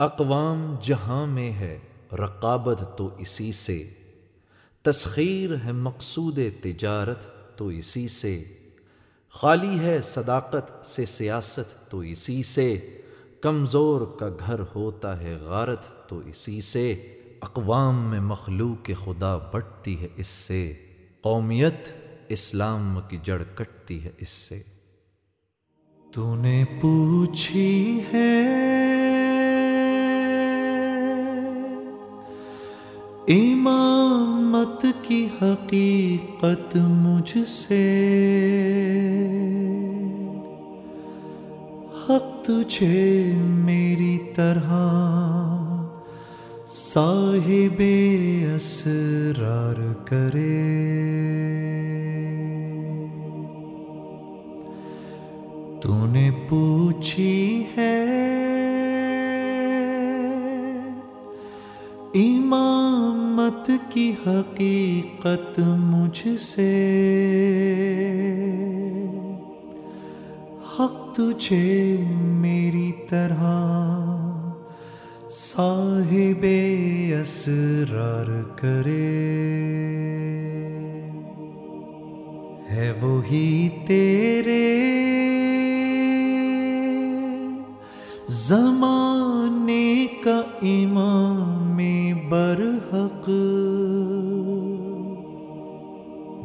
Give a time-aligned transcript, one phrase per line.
[0.00, 1.78] اقوام جہاں میں ہے
[2.12, 3.90] رقابت تو اسی سے،
[4.82, 8.44] تسخیر ہے مقصود تجارت تو اسی سے،
[9.28, 12.98] خالی ہے صداقت سے سیاست تو اسی سے،
[13.40, 16.92] کمزور کا گھر ہوتا ہے غارت تو اسی سے،
[17.40, 20.74] اقوام میں مخلوق خدا بٹتی ہے اس سے،
[21.20, 21.88] قومیت
[22.28, 24.62] اسلام کی جڑ کٹتی ہے اس سے۔
[26.12, 29.07] تو نے پوچھی ہے
[33.28, 37.94] امامت کی حقیقت مجھ سے۔
[42.04, 44.66] حق تجھے میری طرح،
[46.68, 47.82] صاحب
[48.54, 50.64] اسرار کرے۔
[55.80, 58.04] تو نے پوچھی ہے
[63.48, 66.84] امامت کی حقیقت مجھ سے۔
[70.78, 74.52] حق تجھے میری طرح،
[75.30, 76.46] صاحب
[77.20, 79.38] اسرار کرے۔
[82.70, 84.74] ہے وہی تیرے۔
[88.28, 88.97] زمانے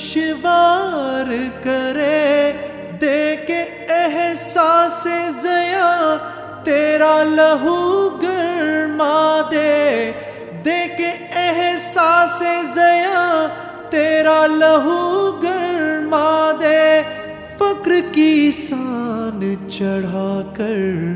[0.00, 2.52] دشوار کرے
[3.00, 5.06] دے کے احساس
[5.42, 6.16] زیا
[6.64, 10.12] تیرا لہو گرما دے۔
[10.64, 12.42] دے کے احساس
[12.74, 13.46] زیا
[13.90, 17.02] تیرا لہو گرما دے۔
[17.58, 21.12] فقر کی سان چڑھا کر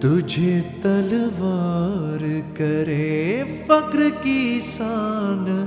[0.00, 5.66] تجھے تلوار کرے۔ فقر کی سان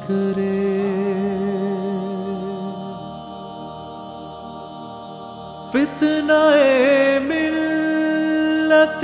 [0.07, 0.59] کرے۔
[5.73, 6.41] فتنہ
[7.23, 9.03] ملت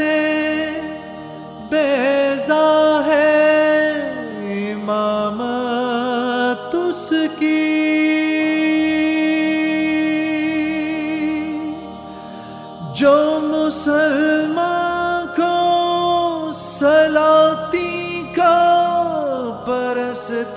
[1.72, 2.70] بیزا
[3.08, 3.30] ہے
[4.72, 5.40] امام
[6.72, 7.06] تس
[7.40, 7.57] کی
[12.98, 18.56] جو مسلمان کو سلاتی کا
[19.66, 20.56] پرستار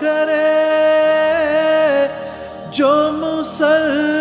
[0.00, 0.48] کرے
[2.70, 4.11] جو مسلمان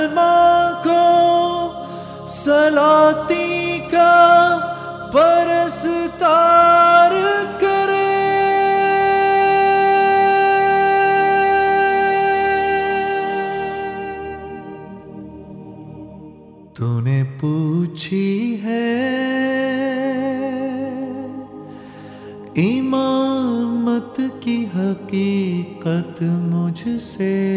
[22.56, 27.48] امامت کی حقیقت مجھ سے۔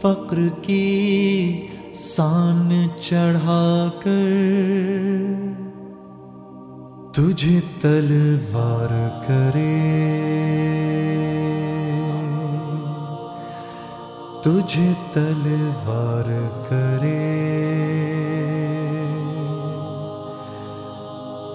[0.00, 5.29] فقر کی سان چڑھا کر
[7.20, 9.76] تجھے تلوار کرے۔
[14.42, 17.18] تجھے تلوار کرے۔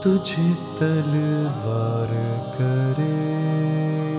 [0.01, 2.13] تجھے تلوار
[2.57, 4.14] کرے۔